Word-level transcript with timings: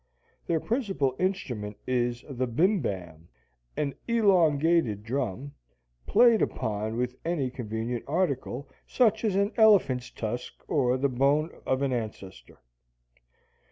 Their 0.47 0.59
principal 0.59 1.15
instrument 1.19 1.77
is 1.85 2.25
the 2.27 2.47
bimbam, 2.47 3.27
an 3.77 3.93
elongated 4.07 5.03
drum, 5.03 5.53
played 6.07 6.41
upon 6.41 6.97
with 6.97 7.15
any 7.23 7.51
convenient 7.51 8.05
article, 8.07 8.67
such 8.87 9.23
as 9.23 9.35
an 9.35 9.51
elephant's 9.57 10.09
tusk 10.09 10.55
or 10.67 10.97
the 10.97 11.07
bone 11.07 11.51
of 11.67 11.83
an 11.83 11.93
ancestor. 11.93 12.57